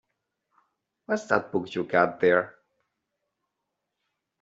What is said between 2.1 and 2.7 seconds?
there?